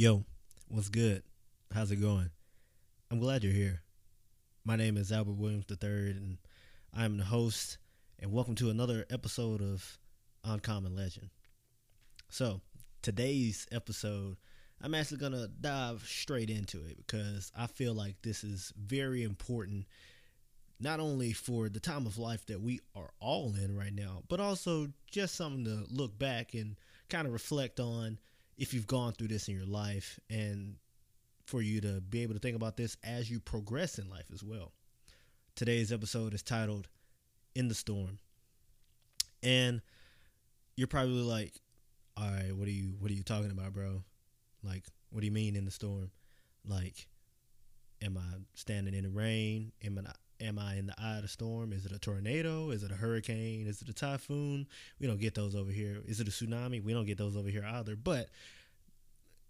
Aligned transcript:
Yo, 0.00 0.24
what's 0.68 0.88
good? 0.88 1.24
How's 1.74 1.90
it 1.90 1.96
going? 1.96 2.30
I'm 3.10 3.18
glad 3.18 3.42
you're 3.42 3.52
here. 3.52 3.82
My 4.64 4.76
name 4.76 4.96
is 4.96 5.10
Albert 5.10 5.32
Williams 5.32 5.64
III, 5.68 6.10
and 6.12 6.38
I'm 6.94 7.16
the 7.16 7.24
host, 7.24 7.78
and 8.20 8.30
welcome 8.30 8.54
to 8.54 8.70
another 8.70 9.06
episode 9.10 9.60
of 9.60 9.98
Uncommon 10.44 10.94
Legend. 10.94 11.30
So, 12.28 12.60
today's 13.02 13.66
episode, 13.72 14.36
I'm 14.80 14.94
actually 14.94 15.18
to 15.32 15.50
dive 15.60 16.04
straight 16.06 16.48
into 16.48 16.86
it 16.86 16.98
because 16.98 17.50
I 17.58 17.66
feel 17.66 17.92
like 17.92 18.22
this 18.22 18.44
is 18.44 18.72
very 18.80 19.24
important, 19.24 19.86
not 20.78 21.00
only 21.00 21.32
for 21.32 21.68
the 21.68 21.80
time 21.80 22.06
of 22.06 22.18
life 22.18 22.46
that 22.46 22.60
we 22.60 22.78
are 22.94 23.10
all 23.18 23.52
in 23.56 23.76
right 23.76 23.92
now, 23.92 24.22
but 24.28 24.38
also 24.38 24.90
just 25.10 25.34
something 25.34 25.64
to 25.64 25.92
look 25.92 26.16
back 26.16 26.54
and 26.54 26.76
kind 27.08 27.26
of 27.26 27.32
reflect 27.32 27.80
on 27.80 28.18
if 28.58 28.74
you've 28.74 28.86
gone 28.86 29.12
through 29.12 29.28
this 29.28 29.48
in 29.48 29.54
your 29.54 29.66
life 29.66 30.18
and 30.28 30.74
for 31.46 31.62
you 31.62 31.80
to 31.80 32.00
be 32.00 32.22
able 32.22 32.34
to 32.34 32.40
think 32.40 32.56
about 32.56 32.76
this 32.76 32.96
as 33.02 33.30
you 33.30 33.40
progress 33.40 33.98
in 33.98 34.10
life 34.10 34.26
as 34.34 34.42
well. 34.42 34.72
Today's 35.54 35.92
episode 35.92 36.34
is 36.34 36.42
titled 36.42 36.88
In 37.54 37.68
the 37.68 37.74
Storm. 37.74 38.18
And 39.42 39.80
you're 40.76 40.88
probably 40.88 41.22
like, 41.22 41.54
all 42.16 42.28
right, 42.28 42.54
what 42.54 42.66
are 42.66 42.72
you 42.72 42.96
what 42.98 43.10
are 43.10 43.14
you 43.14 43.22
talking 43.22 43.52
about, 43.52 43.72
bro? 43.72 44.02
Like, 44.62 44.84
what 45.10 45.20
do 45.20 45.26
you 45.26 45.32
mean 45.32 45.54
in 45.54 45.64
the 45.64 45.70
storm? 45.70 46.10
Like, 46.66 47.06
am 48.02 48.18
I 48.18 48.38
standing 48.54 48.94
in 48.94 49.04
the 49.04 49.10
rain? 49.10 49.72
Am 49.84 49.98
I 50.04 50.10
am 50.40 50.58
I 50.58 50.76
in 50.76 50.86
the 50.86 50.94
eye 50.98 51.16
of 51.16 51.22
the 51.22 51.28
storm? 51.28 51.72
Is 51.72 51.84
it 51.84 51.92
a 51.92 51.98
tornado? 51.98 52.70
Is 52.70 52.82
it 52.82 52.90
a 52.90 52.96
hurricane? 52.96 53.66
Is 53.66 53.82
it 53.82 53.88
a 53.88 53.94
typhoon? 53.94 54.66
We 55.00 55.06
don't 55.06 55.20
get 55.20 55.34
those 55.34 55.54
over 55.54 55.70
here. 55.70 56.02
Is 56.06 56.20
it 56.20 56.28
a 56.28 56.30
tsunami? 56.30 56.82
We 56.82 56.92
don't 56.92 57.06
get 57.06 57.18
those 57.18 57.36
over 57.36 57.48
here 57.48 57.64
either. 57.64 57.96
But 57.96 58.28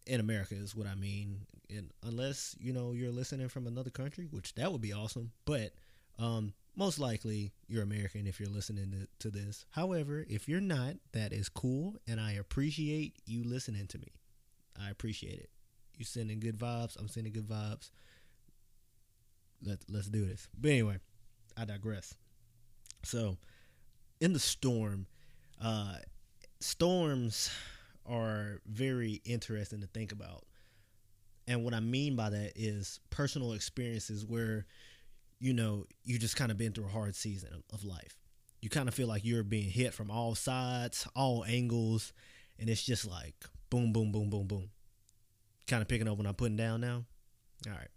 in 0.07 0.21
America 0.21 0.55
is 0.55 0.75
what 0.75 0.87
I 0.87 0.95
mean. 0.95 1.41
And 1.71 1.91
unless 2.03 2.57
you 2.59 2.73
know 2.73 2.93
you're 2.93 3.13
listening 3.13 3.49
from 3.49 3.67
another 3.67 3.91
country, 3.91 4.27
which 4.31 4.55
that 4.55 4.73
would 4.73 4.81
be 4.81 4.93
awesome. 4.93 5.33
But 5.45 5.73
um, 6.19 6.55
most 6.75 6.99
likely 6.99 7.53
you're 7.69 7.83
American 7.83 8.27
if 8.27 8.41
you're 8.41 8.49
listening 8.49 8.91
to, 8.93 9.29
to 9.29 9.37
this. 9.37 9.67
However, 9.71 10.25
if 10.29 10.49
you're 10.49 10.61
not, 10.61 10.95
that 11.13 11.33
is 11.33 11.49
cool, 11.49 11.97
and 12.07 12.21
I 12.21 12.33
appreciate 12.33 13.17
you 13.27 13.45
listening 13.45 13.87
to 13.89 13.99
me. 13.99 14.13
I 14.81 14.91
appreciate 14.91 15.39
it. 15.39 15.51
You 15.97 16.05
sending 16.05 16.41
good 16.41 16.57
vibes. 16.57 16.99
I'm 16.99 17.09
sending 17.09 17.33
good 17.33 17.49
vibes 17.49 17.91
let 19.63 19.79
let's 19.89 20.09
do 20.09 20.27
this. 20.27 20.49
But 20.59 20.71
anyway, 20.71 20.99
I 21.57 21.65
digress. 21.65 22.15
So, 23.05 23.37
in 24.21 24.33
the 24.33 24.39
storm, 24.39 25.07
uh, 25.63 25.97
storms 26.61 27.51
are 28.07 28.61
very 28.67 29.21
interesting 29.25 29.81
to 29.81 29.87
think 29.87 30.13
about. 30.13 30.45
And 31.47 31.65
what 31.65 31.75
I 31.75 31.81
mean 31.81 32.17
by 32.17 32.31
that 32.31 32.53
is 32.57 33.01
personal 33.11 33.53
experiences 33.53 34.25
where, 34.25 34.67
you 35.41 35.53
know, 35.53 35.85
you 36.05 36.19
just 36.19 36.37
kind 36.37 36.51
of 36.51 36.59
been 36.59 36.73
through 36.73 36.87
a 36.87 36.89
hard 36.89 37.15
season 37.17 37.63
of, 37.73 37.85
life. 37.85 38.19
You 38.61 38.69
kind 38.69 38.89
of 38.89 38.95
feel 38.95 39.09
like 39.09 39.25
you're 39.25 39.45
being 39.45 39.71
hit 39.71 39.95
from 39.95 40.11
all 40.11 40.35
sides, 40.35 41.07
all 41.15 41.45
angles, 41.45 42.13
and 42.59 42.69
it's 42.69 42.83
just 42.83 43.07
like 43.07 43.35
boom, 43.71 43.93
boom, 43.93 44.13
boom, 44.13 44.31
boom, 44.31 44.47
boom. 44.47 44.71
Kind 45.67 45.81
of 45.81 45.89
picking 45.89 46.09
up 46.09 46.19
when 46.19 46.27
I'm 46.27 46.35
putting 46.35 46.57
down 46.57 46.81
now. 46.81 47.05
All 47.67 47.73
right. 47.73 47.89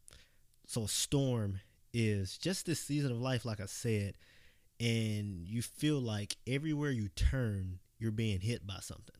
So 0.72 0.86
a 0.86 0.88
storm 0.88 1.60
is 1.94 2.38
just 2.38 2.66
this 2.66 2.80
season 2.80 3.12
of 3.12 3.20
life, 3.20 3.44
like 3.44 3.60
I 3.60 3.66
said, 3.66 4.14
and 4.80 5.46
you 5.46 5.62
feel 5.62 6.00
like 6.00 6.38
everywhere 6.48 6.92
you 6.92 7.10
turn, 7.10 7.80
you're 8.00 8.14
being 8.14 8.40
hit 8.40 8.66
by 8.66 8.78
something. 8.80 9.18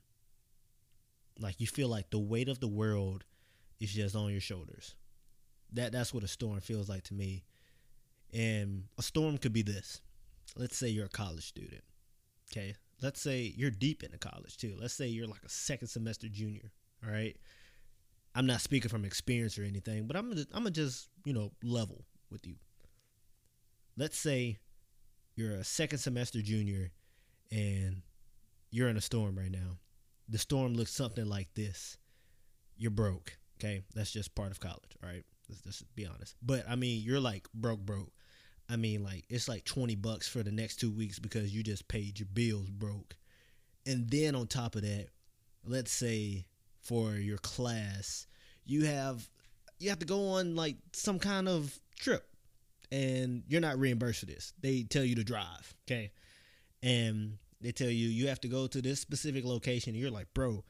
Like 1.38 1.60
you 1.60 1.68
feel 1.68 1.90
like 1.90 2.10
the 2.10 2.20
weight 2.20 2.48
of 2.48 2.62
the 2.62 2.70
world 2.70 3.26
is 3.82 3.92
just 3.92 4.16
on 4.16 4.32
your 4.32 4.40
shoulders. 4.40 4.96
That 5.74 5.92
that's 5.92 6.14
what 6.14 6.24
a 6.24 6.28
storm 6.30 6.62
feels 6.62 6.88
like 6.88 7.04
to 7.04 7.14
me. 7.14 7.44
And 8.34 8.86
a 8.98 9.02
storm 9.02 9.38
could 9.38 9.52
be 9.52 9.62
this. 9.62 10.00
Let's 10.56 10.78
say 10.78 10.88
you're 10.88 11.08
a 11.08 11.10
college 11.10 11.46
student. 11.46 11.84
Okay. 12.50 12.76
Let's 13.02 13.20
say 13.20 13.54
you're 13.58 13.72
deep 13.72 14.04
into 14.04 14.18
college 14.18 14.56
too. 14.56 14.78
Let's 14.80 14.94
say 14.94 15.08
you're 15.08 15.28
like 15.28 15.44
a 15.44 15.50
second 15.50 15.90
semester 15.90 16.30
junior. 16.30 16.72
All 17.06 17.12
right. 17.12 17.36
I'm 18.34 18.46
not 18.46 18.62
speaking 18.62 18.90
from 18.90 19.06
experience 19.06 19.58
or 19.58 19.64
anything, 19.64 20.08
but 20.08 20.16
I'm 20.16 20.32
I'm 20.32 20.64
gonna 20.64 20.72
just 20.72 21.10
you 21.26 21.34
know 21.34 21.52
level 21.64 22.06
with 22.30 22.48
you. 22.48 22.56
Let's 23.98 24.18
say 24.18 24.58
you're 25.36 25.56
a 25.56 25.64
second 25.64 26.00
semester 26.00 26.42
junior 26.42 26.92
and 27.52 28.02
you're 28.70 28.90
in 28.90 28.98
a 28.98 29.02
storm 29.02 29.38
right 29.38 29.52
now. 29.52 29.78
The 30.30 30.38
storm 30.38 30.74
looks 30.74 30.94
something 30.94 31.26
like 31.26 31.54
this. 31.56 31.98
You're 32.78 32.92
broke. 32.92 33.38
Okay, 33.60 33.82
that's 33.94 34.12
just 34.12 34.34
part 34.34 34.52
of 34.52 34.60
college. 34.60 34.98
All 35.04 35.10
right, 35.10 35.26
let's 35.50 35.62
just 35.62 35.96
be 35.96 36.06
honest. 36.06 36.36
But 36.42 36.64
I 36.70 36.76
mean, 36.76 37.02
you're 37.04 37.20
like 37.20 37.48
broke, 37.54 37.82
broke. 37.82 38.12
I 38.70 38.78
mean, 38.78 39.04
like 39.04 39.26
it's 39.30 39.50
like 39.50 39.66
twenty 39.66 39.96
bucks 39.96 40.28
for 40.28 40.42
the 40.42 40.52
next 40.52 40.78
two 40.78 40.92
weeks 40.92 41.20
because 41.20 41.54
you 41.54 41.64
just 41.64 41.88
paid 41.90 42.20
your 42.20 42.30
bills 42.34 42.70
broke. 42.70 43.18
And 43.86 44.10
then 44.10 44.36
on 44.36 44.48
top 44.48 44.76
of 44.76 44.84
that, 44.84 45.08
let's 45.66 45.92
say 45.92 46.46
for 46.82 47.14
your 47.14 47.38
class, 47.38 48.28
you 48.66 48.86
have 48.86 49.30
you 49.80 49.90
have 49.90 50.00
to 50.00 50.06
go 50.06 50.30
on 50.30 50.56
like 50.56 50.78
some 50.94 51.20
kind 51.20 51.48
of 51.48 51.80
trip 52.00 52.28
and 52.92 53.44
you're 53.48 53.62
not 53.62 53.80
reimbursed 53.80 54.20
for 54.20 54.26
this. 54.26 54.54
They 54.62 54.84
tell 54.84 55.04
you 55.04 55.16
to 55.16 55.24
drive, 55.24 55.74
okay? 55.88 56.12
And 56.84 57.38
they 57.62 57.72
tell 57.72 57.90
you 57.90 58.08
you 58.08 58.28
have 58.28 58.42
to 58.42 58.48
go 58.48 58.68
to 58.68 58.82
this 58.82 59.00
specific 59.00 59.46
location 59.46 59.94
and 59.94 60.02
you're 60.02 60.12
like, 60.12 60.34
"Bro, 60.34 60.64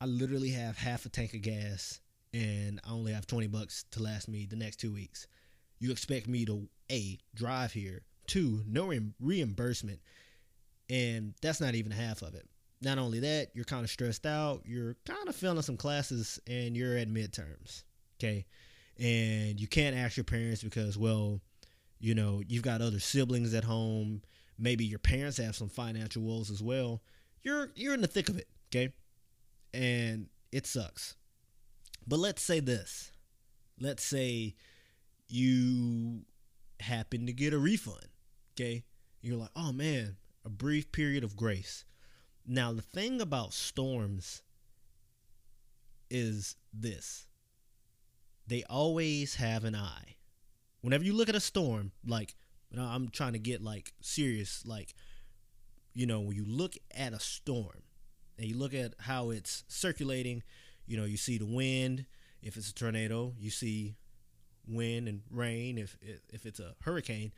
I 0.00 0.06
literally 0.06 0.50
have 0.50 0.78
half 0.78 1.06
a 1.06 1.08
tank 1.08 1.34
of 1.34 1.42
gas 1.42 2.00
and 2.32 2.80
I 2.84 2.90
only 2.90 3.12
have 3.12 3.26
20 3.26 3.46
bucks 3.46 3.84
to 3.92 4.02
last 4.02 4.28
me 4.28 4.46
the 4.46 4.56
next 4.56 4.76
2 4.76 4.92
weeks." 4.92 5.26
You 5.78 5.92
expect 5.92 6.26
me 6.26 6.44
to 6.46 6.68
A, 6.90 7.18
drive 7.34 7.72
here, 7.72 8.02
two, 8.26 8.64
no 8.66 8.86
re- 8.86 9.12
reimbursement, 9.20 10.00
and 10.90 11.34
that's 11.40 11.60
not 11.60 11.74
even 11.76 11.92
half 11.92 12.22
of 12.22 12.34
it 12.34 12.48
not 12.80 12.98
only 12.98 13.20
that, 13.20 13.48
you're 13.54 13.64
kind 13.64 13.84
of 13.84 13.90
stressed 13.90 14.26
out. 14.26 14.62
You're 14.64 14.96
kind 15.04 15.28
of 15.28 15.34
failing 15.34 15.62
some 15.62 15.76
classes 15.76 16.38
and 16.46 16.76
you're 16.76 16.96
at 16.96 17.08
midterms. 17.08 17.82
Okay. 18.18 18.46
And 18.98 19.60
you 19.60 19.66
can't 19.66 19.96
ask 19.96 20.16
your 20.16 20.24
parents 20.24 20.62
because, 20.62 20.96
well, 20.96 21.40
you 22.00 22.14
know, 22.14 22.42
you've 22.46 22.62
got 22.62 22.80
other 22.80 23.00
siblings 23.00 23.54
at 23.54 23.64
home. 23.64 24.22
Maybe 24.58 24.84
your 24.84 24.98
parents 24.98 25.38
have 25.38 25.56
some 25.56 25.68
financial 25.68 26.22
woes 26.22 26.50
as 26.50 26.62
well. 26.62 27.02
You're 27.42 27.70
you're 27.74 27.94
in 27.94 28.00
the 28.00 28.08
thick 28.08 28.28
of 28.28 28.38
it, 28.38 28.48
okay? 28.70 28.92
And 29.72 30.26
it 30.50 30.66
sucks. 30.66 31.16
But 32.06 32.18
let's 32.18 32.42
say 32.42 32.60
this. 32.60 33.12
Let's 33.80 34.04
say 34.04 34.56
you 35.28 36.22
happen 36.80 37.26
to 37.26 37.32
get 37.32 37.52
a 37.52 37.58
refund, 37.58 38.08
okay? 38.54 38.82
You're 39.20 39.36
like, 39.36 39.50
"Oh 39.54 39.72
man, 39.72 40.16
a 40.44 40.48
brief 40.48 40.90
period 40.90 41.22
of 41.22 41.36
grace." 41.36 41.84
Now, 42.50 42.72
the 42.72 42.82
thing 42.82 43.20
about 43.20 43.52
storms 43.52 44.42
is 46.10 46.56
this 46.72 47.26
they 48.46 48.64
always 48.64 49.34
have 49.34 49.64
an 49.64 49.76
eye. 49.76 50.16
Whenever 50.80 51.04
you 51.04 51.12
look 51.12 51.28
at 51.28 51.34
a 51.34 51.40
storm, 51.40 51.92
like, 52.06 52.34
I'm 52.76 53.08
trying 53.08 53.34
to 53.34 53.38
get 53.38 53.62
like 53.62 53.92
serious, 54.00 54.64
like, 54.64 54.94
you 55.92 56.06
know, 56.06 56.20
when 56.20 56.36
you 56.36 56.46
look 56.46 56.74
at 56.96 57.12
a 57.12 57.20
storm 57.20 57.82
and 58.38 58.46
you 58.46 58.56
look 58.56 58.72
at 58.72 58.94
how 59.00 59.28
it's 59.28 59.64
circulating, 59.68 60.42
you 60.86 60.96
know, 60.96 61.04
you 61.04 61.18
see 61.18 61.36
the 61.36 61.46
wind. 61.46 62.06
If 62.40 62.56
it's 62.56 62.70
a 62.70 62.74
tornado, 62.74 63.34
you 63.38 63.50
see 63.50 63.96
wind 64.66 65.08
and 65.08 65.20
rain. 65.30 65.76
If 65.76 65.98
if 66.30 66.46
it's 66.46 66.60
a 66.60 66.74
hurricane, 66.82 67.32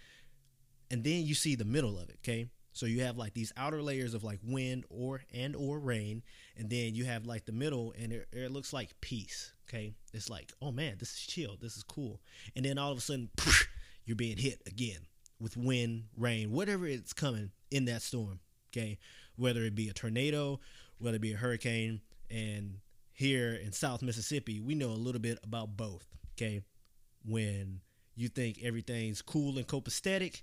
and 0.90 1.02
then 1.02 1.24
you 1.24 1.34
see 1.34 1.56
the 1.56 1.64
middle 1.64 1.98
of 1.98 2.08
it. 2.10 2.18
Okay, 2.22 2.50
so 2.72 2.86
you 2.86 3.02
have 3.02 3.16
like 3.16 3.34
these 3.34 3.52
outer 3.56 3.82
layers 3.82 4.14
of 4.14 4.24
like 4.24 4.38
wind 4.42 4.84
or 4.88 5.22
and 5.34 5.56
or 5.56 5.78
rain, 5.78 6.22
and 6.56 6.70
then 6.70 6.94
you 6.94 7.04
have 7.04 7.26
like 7.26 7.44
the 7.44 7.52
middle, 7.52 7.92
and 7.98 8.12
it, 8.12 8.28
it 8.32 8.52
looks 8.52 8.72
like 8.72 9.00
peace. 9.00 9.52
Okay, 9.68 9.94
it's 10.12 10.30
like 10.30 10.52
oh 10.62 10.72
man, 10.72 10.96
this 10.98 11.12
is 11.12 11.20
chill, 11.26 11.56
this 11.60 11.76
is 11.76 11.82
cool, 11.82 12.20
and 12.54 12.64
then 12.64 12.78
all 12.78 12.92
of 12.92 12.98
a 12.98 13.00
sudden 13.00 13.30
you're 14.04 14.16
being 14.16 14.36
hit 14.36 14.62
again 14.66 15.06
with 15.40 15.56
wind, 15.56 16.04
rain, 16.16 16.52
whatever 16.52 16.86
it's 16.86 17.12
coming 17.12 17.50
in 17.70 17.86
that 17.86 18.02
storm. 18.02 18.40
Okay, 18.72 18.98
whether 19.36 19.62
it 19.62 19.74
be 19.74 19.88
a 19.88 19.92
tornado, 19.92 20.60
whether 20.98 21.16
it 21.16 21.22
be 21.22 21.32
a 21.32 21.36
hurricane, 21.36 22.00
and 22.30 22.78
here 23.12 23.52
in 23.52 23.72
South 23.72 24.02
Mississippi, 24.02 24.60
we 24.60 24.74
know 24.74 24.90
a 24.90 24.92
little 24.92 25.20
bit 25.20 25.38
about 25.42 25.76
both. 25.76 26.06
Okay, 26.36 26.62
when 27.24 27.80
you 28.14 28.28
think 28.28 28.58
everything's 28.62 29.22
cool 29.22 29.58
and 29.58 29.66
copacetic, 29.66 30.42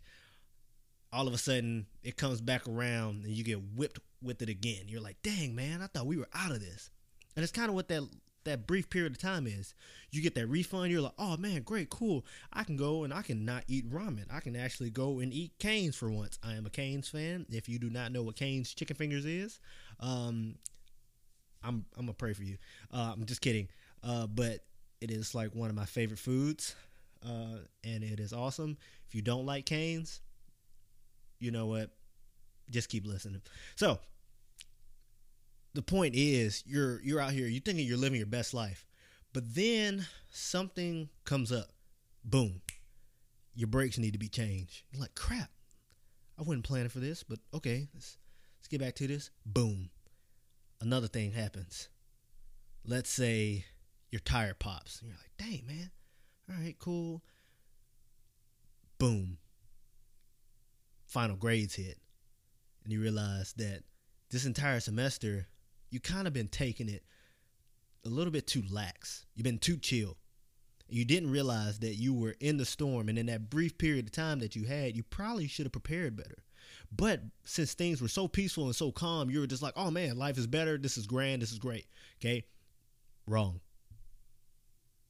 all 1.11 1.27
of 1.27 1.33
a 1.33 1.37
sudden 1.37 1.87
it 2.03 2.17
comes 2.17 2.41
back 2.41 2.67
around 2.67 3.23
and 3.25 3.33
you 3.33 3.43
get 3.43 3.59
whipped 3.75 3.99
with 4.21 4.41
it 4.41 4.49
again. 4.49 4.83
You're 4.87 5.01
like, 5.01 5.17
dang 5.23 5.55
man, 5.55 5.81
I 5.81 5.87
thought 5.87 6.05
we 6.07 6.17
were 6.17 6.27
out 6.33 6.51
of 6.51 6.59
this. 6.59 6.89
And 7.35 7.43
it's 7.43 7.51
kind 7.51 7.69
of 7.69 7.75
what 7.75 7.87
that 7.89 8.03
that 8.45 8.65
brief 8.65 8.89
period 8.89 9.11
of 9.11 9.19
time 9.19 9.45
is. 9.45 9.73
You 10.09 10.21
get 10.21 10.33
that 10.35 10.47
refund, 10.47 10.91
you're 10.91 11.01
like, 11.01 11.13
oh 11.19 11.35
man, 11.37 11.63
great, 11.63 11.89
cool. 11.89 12.25
I 12.53 12.63
can 12.63 12.77
go 12.77 13.03
and 13.03 13.13
I 13.13 13.21
can 13.21 13.43
not 13.45 13.65
eat 13.67 13.91
ramen. 13.91 14.25
I 14.31 14.39
can 14.39 14.55
actually 14.55 14.89
go 14.89 15.19
and 15.19 15.33
eat 15.33 15.51
Cane's 15.59 15.95
for 15.97 16.09
once. 16.09 16.39
I 16.43 16.53
am 16.53 16.65
a 16.65 16.69
Cane's 16.69 17.09
fan. 17.09 17.45
If 17.51 17.67
you 17.67 17.77
do 17.77 17.89
not 17.89 18.11
know 18.11 18.23
what 18.23 18.35
Cane's 18.37 18.73
chicken 18.73 18.95
fingers 18.95 19.25
is, 19.25 19.59
um, 19.99 20.55
I'm 21.63 21.85
I'm 21.97 22.05
gonna 22.05 22.13
pray 22.13 22.33
for 22.33 22.43
you. 22.43 22.57
Uh, 22.91 23.11
I'm 23.13 23.25
just 23.25 23.41
kidding. 23.41 23.67
uh, 24.03 24.27
but 24.27 24.59
it 25.01 25.11
is 25.11 25.35
like 25.35 25.53
one 25.53 25.69
of 25.69 25.75
my 25.75 25.85
favorite 25.85 26.19
foods, 26.19 26.75
uh, 27.25 27.59
and 27.83 28.03
it 28.03 28.19
is 28.19 28.33
awesome. 28.33 28.77
If 29.07 29.15
you 29.15 29.21
don't 29.21 29.45
like 29.45 29.65
Cane's, 29.65 30.21
you 31.39 31.51
know 31.51 31.67
what? 31.67 31.91
Just 32.69 32.89
keep 32.89 33.05
listening. 33.05 33.41
So 33.75 33.99
the 35.73 35.81
point 35.81 36.15
is, 36.15 36.63
you're 36.65 37.01
you're 37.01 37.21
out 37.21 37.31
here, 37.31 37.47
you're 37.47 37.61
thinking 37.61 37.85
you're 37.85 37.97
living 37.97 38.17
your 38.17 38.27
best 38.27 38.53
life, 38.53 38.85
but 39.31 39.53
then 39.53 40.07
something 40.29 41.09
comes 41.23 41.51
up, 41.51 41.67
boom, 42.25 42.61
your 43.53 43.67
brakes 43.67 43.97
need 43.97 44.13
to 44.13 44.19
be 44.19 44.27
changed. 44.27 44.83
You're 44.91 45.01
like, 45.01 45.15
crap, 45.15 45.51
I 46.37 46.41
wasn't 46.41 46.65
planning 46.65 46.89
for 46.89 46.99
this, 46.99 47.23
but 47.23 47.39
okay, 47.53 47.87
let's 47.93 48.17
let's 48.59 48.67
get 48.67 48.81
back 48.81 48.95
to 48.95 49.07
this. 49.07 49.29
Boom, 49.45 49.89
another 50.81 51.07
thing 51.07 51.31
happens. 51.31 51.89
Let's 52.83 53.09
say 53.09 53.65
your 54.09 54.21
tire 54.21 54.55
pops, 54.55 55.01
and 55.01 55.09
you're 55.09 55.19
like, 55.19 55.37
dang 55.37 55.67
man, 55.67 55.91
all 56.49 56.63
right, 56.63 56.75
cool. 56.79 57.21
Boom, 58.97 59.37
final 61.07 61.35
grades 61.35 61.75
hit, 61.75 61.97
and 62.83 62.93
you 62.93 63.01
realize 63.01 63.53
that 63.57 63.83
this 64.29 64.45
entire 64.45 64.79
semester 64.79 65.47
you 65.89 65.99
kind 65.99 66.27
of 66.27 66.33
been 66.33 66.47
taking 66.47 66.89
it 66.89 67.03
a 68.05 68.09
little 68.09 68.31
bit 68.31 68.47
too 68.47 68.63
lax. 68.69 69.25
You've 69.35 69.43
been 69.43 69.59
too 69.59 69.77
chill. 69.77 70.17
You 70.89 71.03
didn't 71.05 71.31
realize 71.31 71.79
that 71.79 71.95
you 71.95 72.13
were 72.13 72.35
in 72.39 72.57
the 72.57 72.65
storm, 72.65 73.09
and 73.09 73.19
in 73.19 73.25
that 73.25 73.49
brief 73.49 73.77
period 73.77 74.05
of 74.05 74.11
time 74.11 74.39
that 74.39 74.55
you 74.55 74.65
had, 74.65 74.95
you 74.95 75.03
probably 75.03 75.47
should 75.47 75.65
have 75.65 75.73
prepared 75.73 76.15
better. 76.15 76.43
But 76.95 77.21
since 77.43 77.73
things 77.73 78.01
were 78.01 78.07
so 78.07 78.27
peaceful 78.27 78.65
and 78.65 78.75
so 78.75 78.91
calm, 78.91 79.29
you 79.29 79.41
were 79.41 79.47
just 79.47 79.61
like, 79.61 79.73
oh 79.75 79.91
man, 79.91 80.17
life 80.17 80.37
is 80.37 80.47
better. 80.47 80.77
This 80.77 80.97
is 80.97 81.07
grand. 81.07 81.41
This 81.41 81.51
is 81.51 81.59
great. 81.59 81.87
Okay. 82.21 82.45
Wrong. 83.25 83.59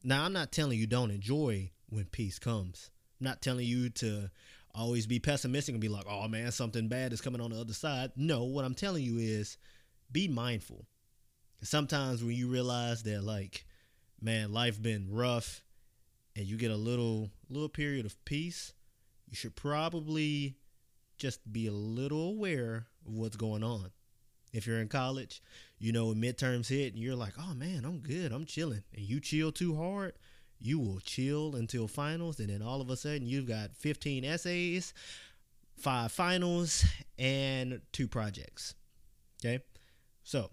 Now, 0.04 0.24
I'm 0.24 0.34
not 0.34 0.52
telling 0.52 0.80
you 0.80 0.88
don't 0.88 1.12
enjoy 1.12 1.72
when 1.90 2.06
peace 2.06 2.40
comes. 2.40 2.90
I'm 3.20 3.26
not 3.26 3.42
telling 3.42 3.66
you 3.68 3.90
to 3.90 4.32
always 4.78 5.08
be 5.08 5.20
pessimistic 5.20 5.74
and 5.74 5.82
be 5.82 5.90
like, 5.90 6.06
oh 6.08 6.28
man, 6.28 6.52
something 6.52 6.88
bad 6.88 7.12
is 7.12 7.22
coming 7.22 7.42
on 7.42 7.52
the 7.52 7.60
other 7.60 7.74
side. 7.74 8.12
No, 8.16 8.44
what 8.44 8.66
I'm 8.66 8.76
telling 8.76 9.04
you 9.04 9.18
is 9.18 9.58
be 10.12 10.28
mindful. 10.28 10.86
Sometimes 11.64 12.24
when 12.24 12.36
you 12.36 12.48
realize 12.48 13.04
that 13.04 13.24
like, 13.24 13.66
man, 14.22 14.54
life 14.54 14.82
been 14.82 15.08
rough 15.12 15.64
and 16.36 16.46
you 16.46 16.56
get 16.58 16.72
a 16.72 16.78
little 16.78 17.32
little 17.50 17.70
period 17.70 18.06
of 18.06 18.24
peace, 18.26 18.74
you 19.28 19.36
should 19.36 19.56
probably 19.56 20.58
just 21.18 21.52
be 21.52 21.68
a 21.68 21.72
little 21.72 22.30
aware 22.30 22.88
of 23.08 23.14
what's 23.14 23.36
going 23.36 23.64
on. 23.64 23.92
If 24.54 24.66
you're 24.66 24.80
in 24.80 24.88
college, 24.88 25.42
you 25.80 25.92
know, 25.92 26.08
when 26.08 26.22
midterms 26.22 26.70
hit 26.70 26.94
and 26.94 27.02
you're 27.02 27.16
like, 27.16 27.34
oh 27.40 27.54
man, 27.54 27.84
I'm 27.84 28.00
good, 28.00 28.32
I'm 28.32 28.46
chilling. 28.46 28.84
And 28.96 29.04
you 29.04 29.20
chill 29.20 29.52
too 29.52 29.76
hard, 29.76 30.14
you 30.60 30.80
will 30.80 31.00
chill 31.00 31.56
until 31.56 31.88
finals. 31.88 32.40
And 32.40 32.50
then 32.50 32.62
all 32.62 32.82
of 32.82 32.90
a 32.90 32.98
sudden, 32.98 33.28
you've 33.28 33.48
got 33.48 33.76
15 33.76 34.26
essays, 34.26 34.94
five 35.78 36.12
finals, 36.12 36.86
and 37.18 37.82
two 37.92 38.08
projects. 38.08 38.74
Okay. 39.44 39.64
So 40.24 40.50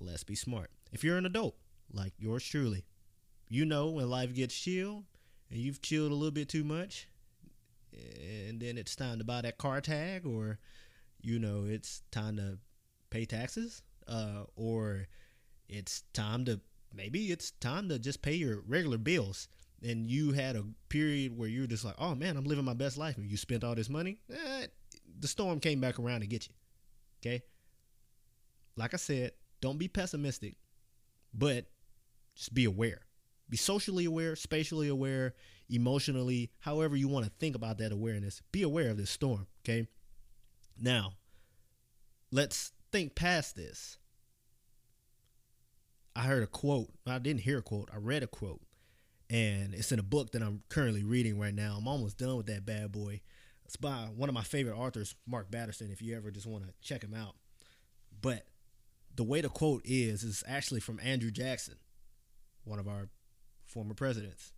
let's 0.00 0.24
be 0.24 0.34
smart. 0.34 0.70
If 0.92 1.04
you're 1.04 1.18
an 1.18 1.26
adult, 1.26 1.56
like 1.92 2.12
yours 2.18 2.44
truly, 2.44 2.84
you 3.48 3.64
know 3.64 3.88
when 3.88 4.08
life 4.08 4.34
gets 4.34 4.58
chill 4.58 5.04
and 5.50 5.60
you've 5.60 5.82
chilled 5.82 6.12
a 6.12 6.14
little 6.14 6.30
bit 6.30 6.48
too 6.48 6.64
much, 6.64 7.08
and 7.92 8.60
then 8.60 8.78
it's 8.78 8.94
time 8.94 9.18
to 9.18 9.24
buy 9.24 9.40
that 9.40 9.58
car 9.58 9.80
tag, 9.80 10.26
or 10.26 10.58
you 11.20 11.38
know 11.38 11.64
it's 11.66 12.02
time 12.10 12.36
to 12.36 12.58
pay 13.10 13.24
taxes, 13.24 13.82
uh, 14.06 14.44
or 14.56 15.08
it's 15.68 16.02
time 16.12 16.44
to 16.44 16.60
maybe 16.92 17.30
it's 17.30 17.50
time 17.52 17.88
to 17.88 17.98
just 17.98 18.22
pay 18.22 18.34
your 18.34 18.62
regular 18.66 18.98
bills. 18.98 19.48
And 19.82 20.10
you 20.10 20.32
had 20.32 20.56
a 20.56 20.64
period 20.88 21.36
where 21.36 21.48
you're 21.48 21.68
just 21.68 21.84
like, 21.84 21.94
"Oh 21.98 22.14
man, 22.14 22.36
I'm 22.36 22.44
living 22.44 22.64
my 22.64 22.74
best 22.74 22.98
life," 22.98 23.16
and 23.16 23.30
you 23.30 23.36
spent 23.36 23.62
all 23.62 23.76
this 23.76 23.88
money. 23.88 24.18
Eh, 24.28 24.66
the 25.20 25.28
storm 25.28 25.60
came 25.60 25.80
back 25.80 25.98
around 26.00 26.20
to 26.20 26.26
get 26.26 26.48
you. 26.48 26.54
Okay, 27.20 27.42
like 28.76 28.94
I 28.94 28.96
said, 28.96 29.32
don't 29.60 29.78
be 29.78 29.88
pessimistic, 29.88 30.56
but 31.32 31.66
just 32.34 32.54
be 32.54 32.64
aware. 32.64 33.02
Be 33.50 33.56
socially 33.56 34.04
aware, 34.04 34.36
spatially 34.36 34.88
aware, 34.88 35.34
emotionally, 35.68 36.50
however 36.60 36.96
you 36.96 37.08
want 37.08 37.24
to 37.24 37.32
think 37.38 37.56
about 37.56 37.78
that 37.78 37.92
awareness. 37.92 38.42
Be 38.52 38.62
aware 38.62 38.90
of 38.90 38.96
this 38.96 39.10
storm, 39.10 39.46
okay? 39.64 39.88
Now, 40.78 41.14
let's 42.30 42.72
think 42.92 43.14
past 43.14 43.56
this. 43.56 43.98
I 46.18 46.22
heard 46.22 46.42
a 46.42 46.48
quote. 46.48 46.88
I 47.06 47.20
didn't 47.20 47.42
hear 47.42 47.58
a 47.58 47.62
quote. 47.62 47.90
I 47.94 47.96
read 47.98 48.24
a 48.24 48.26
quote. 48.26 48.60
And 49.30 49.72
it's 49.72 49.92
in 49.92 50.00
a 50.00 50.02
book 50.02 50.32
that 50.32 50.42
I'm 50.42 50.64
currently 50.68 51.04
reading 51.04 51.38
right 51.38 51.54
now. 51.54 51.76
I'm 51.78 51.86
almost 51.86 52.18
done 52.18 52.36
with 52.36 52.46
that 52.46 52.66
bad 52.66 52.90
boy. 52.90 53.20
It's 53.64 53.76
by 53.76 54.08
one 54.16 54.28
of 54.28 54.34
my 54.34 54.42
favorite 54.42 54.76
authors, 54.76 55.14
Mark 55.28 55.48
Batterson, 55.48 55.92
if 55.92 56.02
you 56.02 56.16
ever 56.16 56.32
just 56.32 56.46
want 56.46 56.64
to 56.64 56.72
check 56.80 57.04
him 57.04 57.14
out. 57.14 57.36
But 58.20 58.46
the 59.14 59.22
way 59.22 59.42
the 59.42 59.48
quote 59.48 59.82
is 59.84 60.24
is 60.24 60.42
actually 60.48 60.80
from 60.80 60.98
Andrew 61.04 61.30
Jackson, 61.30 61.76
one 62.64 62.80
of 62.80 62.88
our 62.88 63.10
former 63.64 63.94
presidents. 63.94 64.52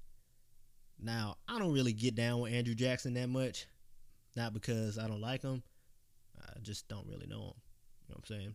Now, 0.98 1.36
I 1.46 1.58
don't 1.58 1.74
really 1.74 1.92
get 1.92 2.14
down 2.14 2.40
with 2.40 2.54
Andrew 2.54 2.74
Jackson 2.74 3.12
that 3.14 3.28
much, 3.28 3.66
not 4.34 4.54
because 4.54 4.98
I 4.98 5.08
don't 5.08 5.20
like 5.20 5.42
him, 5.42 5.62
I 6.40 6.58
just 6.62 6.88
don't 6.88 7.06
really 7.06 7.26
know 7.26 7.42
him. 7.42 7.54
You 8.08 8.14
know 8.14 8.16
what 8.16 8.18
I'm 8.18 8.24
saying? 8.24 8.54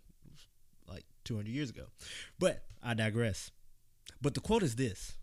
Like 0.88 1.06
200 1.26 1.50
years 1.50 1.70
ago. 1.70 1.86
But 2.40 2.64
I 2.82 2.94
digress. 2.94 3.52
But 4.22 4.34
the 4.34 4.42
quote 4.42 4.64
is 4.64 4.76
this 4.76 5.18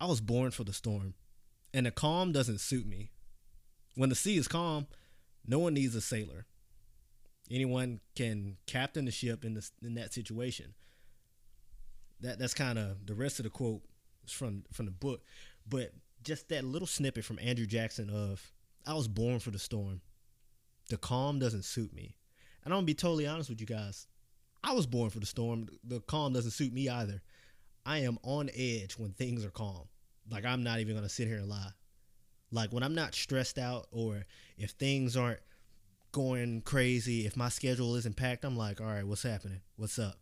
I 0.00 0.06
was 0.06 0.20
born 0.20 0.50
for 0.50 0.64
the 0.64 0.72
storm, 0.72 1.14
and 1.72 1.86
the 1.86 1.90
calm 1.90 2.32
doesn't 2.32 2.60
suit 2.60 2.86
me. 2.86 3.10
When 3.94 4.10
the 4.10 4.14
sea 4.14 4.36
is 4.36 4.48
calm, 4.48 4.86
no 5.46 5.58
one 5.58 5.74
needs 5.74 5.94
a 5.94 6.00
sailor. 6.00 6.46
Anyone 7.50 8.00
can 8.14 8.56
captain 8.66 9.04
the 9.04 9.12
ship 9.12 9.44
in 9.44 9.54
this 9.54 9.72
in 9.82 9.94
that 9.94 10.12
situation. 10.12 10.74
That 12.20 12.38
that's 12.38 12.54
kind 12.54 12.78
of 12.78 13.06
the 13.06 13.14
rest 13.14 13.38
of 13.38 13.44
the 13.44 13.50
quote 13.50 13.82
is 14.26 14.32
from 14.32 14.64
from 14.72 14.86
the 14.86 14.92
book, 14.92 15.22
but 15.68 15.92
just 16.22 16.48
that 16.48 16.64
little 16.64 16.88
snippet 16.88 17.24
from 17.24 17.38
Andrew 17.40 17.66
Jackson 17.66 18.10
of 18.10 18.52
I 18.86 18.94
was 18.94 19.08
born 19.08 19.38
for 19.38 19.50
the 19.50 19.58
storm. 19.58 20.00
The 20.88 20.96
calm 20.96 21.38
doesn't 21.38 21.64
suit 21.64 21.92
me. 21.92 22.16
And 22.64 22.72
I'm 22.72 22.78
gonna 22.78 22.86
be 22.86 22.94
totally 22.94 23.26
honest 23.26 23.48
with 23.48 23.60
you 23.60 23.66
guys. 23.66 24.06
I 24.66 24.72
was 24.72 24.86
born 24.86 25.10
for 25.10 25.20
the 25.20 25.26
storm. 25.26 25.68
The 25.84 26.00
calm 26.00 26.32
doesn't 26.32 26.50
suit 26.50 26.72
me 26.72 26.88
either. 26.88 27.22
I 27.86 27.98
am 27.98 28.18
on 28.24 28.50
edge 28.52 28.94
when 28.98 29.12
things 29.12 29.44
are 29.44 29.50
calm. 29.50 29.84
Like 30.28 30.44
I'm 30.44 30.64
not 30.64 30.80
even 30.80 30.96
gonna 30.96 31.08
sit 31.08 31.28
here 31.28 31.36
and 31.36 31.48
lie. 31.48 31.70
Like 32.50 32.72
when 32.72 32.82
I'm 32.82 32.94
not 32.94 33.14
stressed 33.14 33.58
out 33.58 33.86
or 33.92 34.26
if 34.58 34.72
things 34.72 35.16
aren't 35.16 35.38
going 36.10 36.62
crazy, 36.62 37.26
if 37.26 37.36
my 37.36 37.48
schedule 37.48 37.94
isn't 37.94 38.16
packed, 38.16 38.44
I'm 38.44 38.56
like, 38.56 38.80
all 38.80 38.88
right, 38.88 39.06
what's 39.06 39.22
happening? 39.22 39.60
What's 39.76 40.00
up? 40.00 40.18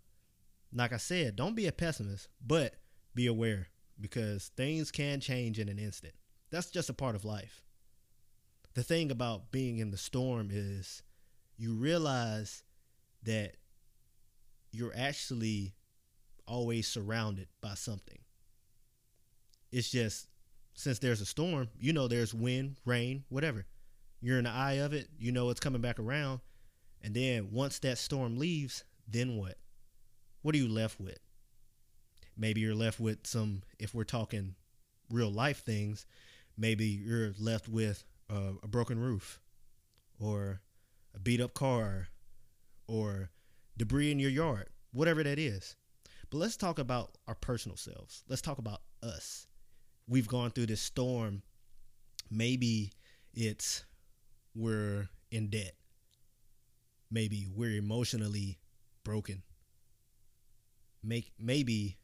Like 0.75 0.93
I 0.93 0.99
said, 0.99 1.37
don't 1.37 1.57
be 1.57 1.67
a 1.67 1.73
pessimist, 1.73 2.29
but 2.47 2.75
be 3.15 3.27
aware 3.27 3.69
because 3.99 4.51
things 4.59 4.91
can 4.91 5.21
change 5.21 5.59
in 5.59 5.71
an 5.71 5.79
instant. 5.79 6.13
That's 6.51 6.71
just 6.71 6.91
a 6.91 6.95
part 6.95 7.17
of 7.17 7.25
life. 7.25 7.63
The 8.75 8.83
thing 8.83 9.11
about 9.11 9.51
being 9.51 9.79
in 9.79 9.91
the 9.91 9.97
storm 9.97 10.51
is 10.53 11.03
you 11.57 11.73
realize 11.73 12.63
that 13.23 13.57
you're 14.75 14.93
actually 14.97 15.75
always 16.47 16.89
surrounded 16.89 17.49
by 17.61 17.75
something. 17.75 18.19
It's 19.73 19.91
just 19.91 20.29
since 20.75 20.99
there's 20.99 21.21
a 21.21 21.27
storm, 21.27 21.69
you 21.79 21.93
know 21.93 22.09
there's 22.09 22.35
wind, 22.35 22.77
rain, 22.85 23.25
whatever. 23.29 23.67
You're 24.21 24.39
in 24.39 24.45
the 24.45 24.51
eye 24.51 24.75
of 24.75 24.93
it. 24.93 25.09
You 25.19 25.33
know 25.33 25.51
it's 25.51 25.61
coming 25.61 25.81
back 25.81 25.99
around. 25.99 26.41
And 27.03 27.15
then 27.15 27.51
once 27.53 27.79
that 27.81 27.99
storm 27.99 28.39
leaves, 28.39 28.85
then 29.07 29.37
what? 29.37 29.57
What 30.43 30.55
are 30.55 30.59
you 30.59 30.69
left 30.69 31.01
with? 31.01 31.19
Maybe 32.37 32.61
you're 32.61 32.75
left 32.75 32.99
with 32.99 33.27
some, 33.27 33.63
if 33.79 33.95
we're 33.95 34.05
talking 34.05 34.55
real 35.11 35.31
life 35.31 35.63
things, 35.65 36.07
maybe 36.57 36.87
you're 36.87 37.33
left 37.39 37.69
with 37.69 38.05
a, 38.31 38.67
broken 38.67 38.99
roof 38.99 39.41
or 40.19 40.61
a 41.15 41.21
beat 41.21 41.41
up 41.41 41.55
car 41.55 42.09
or 42.89 43.31
debris 43.77 44.11
in 44.11 44.19
your 44.19 44.31
yard, 44.31 44.69
whatever 44.93 45.23
that 45.23 45.39
is. 45.39 45.77
But 46.31 46.39
let's 46.39 46.57
talk 46.57 46.79
about 46.79 47.17
our 47.29 47.35
personal 47.35 47.77
selves. 47.77 48.25
Let's 48.29 48.43
talk 48.43 48.59
about 48.59 48.81
us. 49.03 49.47
We've 50.09 50.29
gone 50.29 50.51
through 50.51 50.67
this 50.67 50.81
storm. 50.81 51.43
Maybe 52.31 52.93
it's 53.33 53.85
we're 54.55 55.09
in 55.31 55.49
debt. 55.49 55.75
Maybe 57.11 57.47
we're 57.55 57.77
emotionally 57.77 58.59
broken. 59.05 59.43
Make 61.03 61.33
maybe 61.39 61.99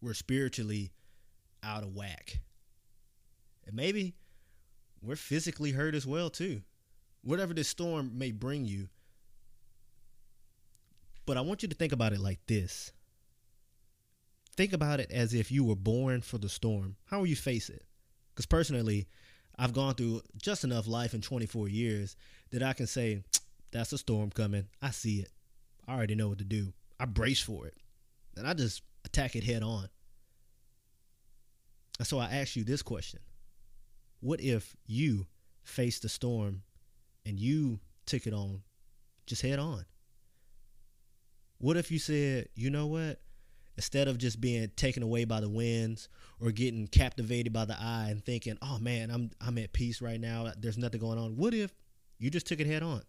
we're 0.00 0.14
spiritually 0.14 0.92
out 1.62 1.82
of 1.82 1.94
whack. 1.94 2.40
And 3.66 3.76
maybe 3.76 4.14
we're 5.02 5.16
physically 5.16 5.72
hurt 5.72 5.94
as 5.94 6.06
well 6.06 6.30
too. 6.30 6.62
Whatever 7.22 7.54
this 7.54 7.68
storm 7.68 8.16
may 8.16 8.32
bring 8.32 8.64
you. 8.64 8.88
But 11.28 11.36
I 11.36 11.42
want 11.42 11.62
you 11.62 11.68
to 11.68 11.74
think 11.74 11.92
about 11.92 12.14
it 12.14 12.20
like 12.20 12.40
this. 12.46 12.90
think 14.56 14.72
about 14.72 14.98
it 14.98 15.10
as 15.12 15.34
if 15.34 15.52
you 15.52 15.62
were 15.62 15.76
born 15.76 16.22
for 16.22 16.38
the 16.38 16.48
storm. 16.48 16.96
How 17.04 17.18
will 17.18 17.26
you 17.26 17.36
face 17.36 17.68
it? 17.68 17.84
Because 18.30 18.46
personally, 18.46 19.06
I've 19.58 19.74
gone 19.74 19.94
through 19.94 20.22
just 20.40 20.64
enough 20.64 20.88
life 20.88 21.12
in 21.12 21.20
24 21.20 21.68
years 21.68 22.16
that 22.50 22.62
I 22.62 22.72
can 22.72 22.86
say, 22.86 23.24
that's 23.72 23.92
a 23.92 23.98
storm 23.98 24.30
coming. 24.30 24.68
I 24.80 24.88
see 24.88 25.20
it. 25.20 25.30
I 25.86 25.96
already 25.96 26.14
know 26.14 26.28
what 26.28 26.38
to 26.38 26.44
do. 26.44 26.72
I 26.98 27.04
brace 27.04 27.42
for 27.42 27.66
it. 27.66 27.74
And 28.38 28.46
I 28.46 28.54
just 28.54 28.80
attack 29.04 29.36
it 29.36 29.44
head 29.44 29.62
on. 29.62 29.90
And 31.98 32.08
so 32.08 32.18
I 32.18 32.30
ask 32.30 32.56
you 32.56 32.64
this 32.64 32.80
question 32.80 33.20
What 34.20 34.40
if 34.40 34.74
you 34.86 35.26
faced 35.62 36.00
the 36.00 36.08
storm 36.08 36.62
and 37.26 37.38
you 37.38 37.80
took 38.06 38.26
it 38.26 38.32
on 38.32 38.62
just 39.26 39.42
head 39.42 39.58
on? 39.58 39.84
What 41.58 41.76
if 41.76 41.90
you 41.90 41.98
said, 41.98 42.48
you 42.54 42.70
know 42.70 42.86
what? 42.86 43.20
Instead 43.76 44.08
of 44.08 44.18
just 44.18 44.40
being 44.40 44.70
taken 44.76 45.02
away 45.02 45.24
by 45.24 45.40
the 45.40 45.48
winds 45.48 46.08
or 46.40 46.50
getting 46.50 46.88
captivated 46.88 47.52
by 47.52 47.64
the 47.64 47.76
eye 47.78 48.08
and 48.10 48.24
thinking, 48.24 48.58
oh 48.60 48.78
man, 48.80 49.10
I'm 49.10 49.30
I'm 49.40 49.58
at 49.58 49.72
peace 49.72 50.02
right 50.02 50.20
now. 50.20 50.52
There's 50.58 50.78
nothing 50.78 51.00
going 51.00 51.18
on. 51.18 51.36
What 51.36 51.54
if 51.54 51.72
you 52.18 52.30
just 52.30 52.46
took 52.46 52.60
it 52.60 52.66
head 52.66 52.82
on? 52.82 53.02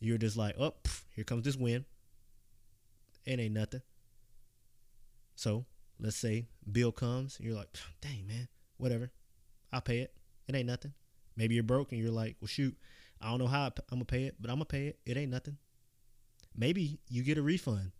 You're 0.00 0.18
just 0.18 0.36
like, 0.36 0.56
oh, 0.58 0.74
pff, 0.82 1.02
here 1.14 1.24
comes 1.24 1.44
this 1.44 1.56
wind. 1.56 1.84
It 3.24 3.38
ain't 3.38 3.54
nothing. 3.54 3.82
So 5.36 5.66
let's 6.00 6.16
say 6.16 6.46
bill 6.70 6.92
comes, 6.92 7.38
you're 7.40 7.54
like, 7.54 7.68
dang 8.00 8.26
man, 8.26 8.48
whatever, 8.78 9.10
I'll 9.72 9.80
pay 9.80 10.00
it. 10.00 10.12
It 10.48 10.54
ain't 10.54 10.66
nothing. 10.66 10.94
Maybe 11.36 11.54
you're 11.54 11.64
broke 11.64 11.92
and 11.92 12.00
you're 12.00 12.10
like, 12.10 12.36
well 12.40 12.48
shoot, 12.48 12.76
I 13.20 13.30
don't 13.30 13.38
know 13.38 13.46
how 13.46 13.66
I'm 13.66 13.72
gonna 13.90 14.04
pay 14.04 14.24
it, 14.24 14.36
but 14.40 14.50
I'm 14.50 14.56
gonna 14.56 14.64
pay 14.66 14.88
it. 14.88 14.98
It 15.04 15.16
ain't 15.16 15.30
nothing. 15.30 15.58
Maybe 16.56 16.98
you 17.08 17.22
get 17.22 17.38
a 17.38 17.42
refund. 17.42 17.92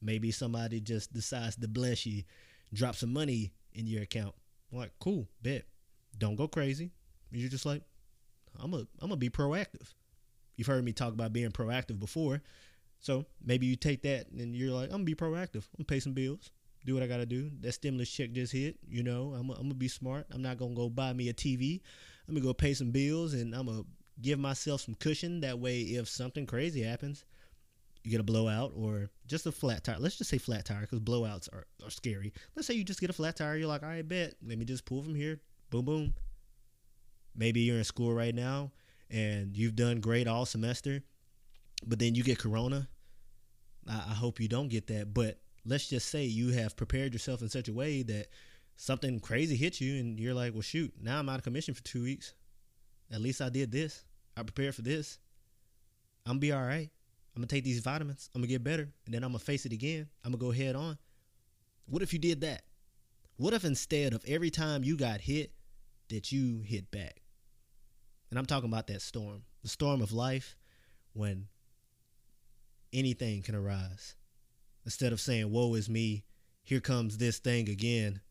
Maybe 0.00 0.30
somebody 0.30 0.80
just 0.80 1.12
decides 1.12 1.56
to 1.56 1.68
bless 1.68 2.06
you, 2.06 2.22
drop 2.72 2.94
some 2.94 3.12
money 3.12 3.52
in 3.72 3.86
your 3.86 4.02
account. 4.02 4.34
I'm 4.70 4.78
like, 4.78 4.92
cool, 5.00 5.28
bet. 5.42 5.64
Don't 6.18 6.36
go 6.36 6.48
crazy. 6.48 6.92
You're 7.30 7.50
just 7.50 7.66
like, 7.66 7.82
I'm 8.58 8.74
a, 8.74 8.78
I'm 8.78 9.08
gonna 9.08 9.16
be 9.16 9.30
proactive. 9.30 9.92
You've 10.56 10.66
heard 10.66 10.84
me 10.84 10.92
talk 10.92 11.12
about 11.12 11.32
being 11.32 11.50
proactive 11.50 11.98
before. 11.98 12.42
So 13.00 13.26
maybe 13.44 13.66
you 13.66 13.76
take 13.76 14.02
that 14.02 14.30
and 14.30 14.56
you're 14.56 14.72
like, 14.72 14.86
I'm 14.86 14.92
gonna 14.92 15.04
be 15.04 15.14
proactive. 15.14 15.64
I'm 15.64 15.78
gonna 15.78 15.86
pay 15.86 16.00
some 16.00 16.12
bills, 16.12 16.50
do 16.84 16.94
what 16.94 17.02
I 17.02 17.06
gotta 17.06 17.26
do. 17.26 17.50
That 17.60 17.72
stimulus 17.72 18.10
check 18.10 18.32
just 18.32 18.52
hit. 18.52 18.78
You 18.88 19.02
know, 19.02 19.34
I'm, 19.34 19.50
I'm 19.50 19.56
gonna 19.56 19.74
be 19.74 19.88
smart. 19.88 20.26
I'm 20.30 20.42
not 20.42 20.58
gonna 20.58 20.74
go 20.74 20.88
buy 20.88 21.12
me 21.12 21.28
a 21.28 21.34
TV. 21.34 21.80
I'm 22.28 22.34
gonna 22.34 22.46
go 22.46 22.54
pay 22.54 22.74
some 22.74 22.90
bills 22.90 23.34
and 23.34 23.54
I'm 23.54 23.66
gonna 23.66 23.82
give 24.22 24.38
myself 24.38 24.80
some 24.82 24.94
cushion. 24.94 25.40
That 25.40 25.58
way, 25.58 25.80
if 25.80 26.08
something 26.08 26.46
crazy 26.46 26.82
happens, 26.82 27.24
you 28.06 28.12
get 28.12 28.20
a 28.20 28.22
blowout 28.24 28.72
or 28.76 29.10
just 29.26 29.46
a 29.46 29.52
flat 29.52 29.82
tire. 29.82 29.96
Let's 29.98 30.16
just 30.16 30.30
say 30.30 30.38
flat 30.38 30.64
tire 30.64 30.82
because 30.82 31.00
blowouts 31.00 31.52
are, 31.52 31.66
are 31.84 31.90
scary. 31.90 32.32
Let's 32.54 32.68
say 32.68 32.74
you 32.74 32.84
just 32.84 33.00
get 33.00 33.10
a 33.10 33.12
flat 33.12 33.34
tire. 33.34 33.56
You're 33.56 33.66
like, 33.66 33.82
all 33.82 33.88
right, 33.88 34.08
bet. 34.08 34.34
Let 34.46 34.56
me 34.58 34.64
just 34.64 34.84
pull 34.84 35.02
from 35.02 35.16
here. 35.16 35.40
Boom, 35.70 35.84
boom. 35.84 36.14
Maybe 37.34 37.62
you're 37.62 37.78
in 37.78 37.84
school 37.84 38.14
right 38.14 38.34
now 38.34 38.70
and 39.10 39.56
you've 39.56 39.74
done 39.74 39.98
great 39.98 40.28
all 40.28 40.46
semester, 40.46 41.02
but 41.84 41.98
then 41.98 42.14
you 42.14 42.22
get 42.22 42.38
corona. 42.38 42.86
I, 43.88 43.94
I 43.96 44.14
hope 44.14 44.38
you 44.38 44.46
don't 44.46 44.68
get 44.68 44.86
that. 44.86 45.12
But 45.12 45.40
let's 45.64 45.88
just 45.88 46.08
say 46.08 46.26
you 46.26 46.50
have 46.50 46.76
prepared 46.76 47.12
yourself 47.12 47.42
in 47.42 47.48
such 47.48 47.66
a 47.66 47.72
way 47.72 48.02
that 48.04 48.28
something 48.76 49.18
crazy 49.18 49.56
hits 49.56 49.80
you 49.80 49.98
and 49.98 50.20
you're 50.20 50.32
like, 50.32 50.52
well, 50.52 50.62
shoot, 50.62 50.94
now 51.02 51.18
I'm 51.18 51.28
out 51.28 51.38
of 51.38 51.44
commission 51.44 51.74
for 51.74 51.82
two 51.82 52.04
weeks. 52.04 52.34
At 53.10 53.20
least 53.20 53.40
I 53.40 53.48
did 53.48 53.72
this. 53.72 54.04
I 54.36 54.44
prepared 54.44 54.76
for 54.76 54.82
this. 54.82 55.18
I'm 56.24 56.38
be 56.38 56.52
all 56.52 56.62
right. 56.62 56.90
I'm 57.36 57.42
gonna 57.42 57.48
take 57.48 57.64
these 57.64 57.80
vitamins. 57.80 58.30
I'm 58.34 58.40
gonna 58.40 58.48
get 58.48 58.64
better, 58.64 58.88
and 59.04 59.14
then 59.14 59.22
I'm 59.22 59.28
gonna 59.30 59.40
face 59.40 59.66
it 59.66 59.72
again. 59.72 60.08
I'm 60.24 60.32
gonna 60.32 60.40
go 60.40 60.52
head 60.52 60.74
on. 60.74 60.96
What 61.84 62.02
if 62.02 62.14
you 62.14 62.18
did 62.18 62.40
that? 62.40 62.62
What 63.36 63.52
if 63.52 63.62
instead 63.62 64.14
of 64.14 64.24
every 64.26 64.48
time 64.48 64.82
you 64.82 64.96
got 64.96 65.20
hit, 65.20 65.52
that 66.08 66.32
you 66.32 66.62
hit 66.62 66.90
back? 66.90 67.20
And 68.30 68.38
I'm 68.38 68.46
talking 68.46 68.70
about 68.70 68.86
that 68.86 69.02
storm, 69.02 69.42
the 69.62 69.68
storm 69.68 70.00
of 70.00 70.12
life, 70.12 70.56
when 71.12 71.48
anything 72.90 73.42
can 73.42 73.54
arise. 73.54 74.16
Instead 74.86 75.12
of 75.12 75.20
saying, 75.20 75.50
"Woe 75.50 75.74
is 75.74 75.90
me," 75.90 76.24
here 76.62 76.80
comes 76.80 77.18
this 77.18 77.38
thing 77.38 77.68
again. 77.68 78.22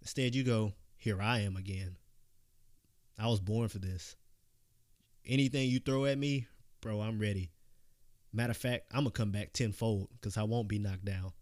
Instead, 0.00 0.36
you 0.36 0.44
go, 0.44 0.74
"Here 0.96 1.20
I 1.20 1.40
am 1.40 1.56
again." 1.56 1.96
I 3.18 3.26
was 3.26 3.40
born 3.40 3.68
for 3.68 3.80
this. 3.80 4.14
Anything 5.24 5.68
you 5.68 5.80
throw 5.80 6.04
at 6.04 6.18
me, 6.18 6.46
bro, 6.80 7.00
I'm 7.00 7.18
ready. 7.18 7.50
Matter 8.32 8.50
of 8.50 8.56
fact, 8.56 8.86
I'm 8.92 9.00
gonna 9.00 9.10
come 9.10 9.30
back 9.30 9.52
tenfold 9.52 10.08
because 10.12 10.36
I 10.36 10.42
won't 10.42 10.68
be 10.68 10.78
knocked 10.78 11.04
down. 11.04 11.32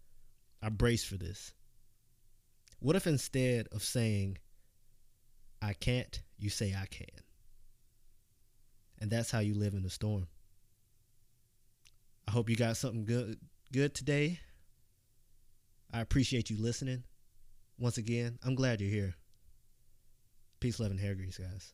I 0.61 0.69
brace 0.69 1.03
for 1.03 1.17
this. 1.17 1.53
What 2.79 2.95
if 2.95 3.07
instead 3.07 3.67
of 3.71 3.83
saying, 3.83 4.37
I 5.61 5.73
can't, 5.73 6.21
you 6.37 6.49
say 6.49 6.75
I 6.79 6.85
can? 6.85 7.07
And 8.99 9.11
that's 9.11 9.31
how 9.31 9.39
you 9.39 9.53
live 9.53 9.73
in 9.73 9.83
the 9.83 9.89
storm. 9.89 10.27
I 12.27 12.31
hope 12.31 12.49
you 12.49 12.55
got 12.55 12.77
something 12.77 13.05
good 13.05 13.37
good 13.71 13.93
today. 13.93 14.39
I 15.93 16.01
appreciate 16.01 16.49
you 16.49 16.57
listening. 16.57 17.03
Once 17.79 17.97
again, 17.97 18.39
I'm 18.43 18.55
glad 18.55 18.81
you're 18.81 18.89
here. 18.89 19.15
Peace, 20.59 20.79
love, 20.79 20.91
and 20.91 20.99
hair 20.99 21.15
grease, 21.15 21.37
guys. 21.37 21.73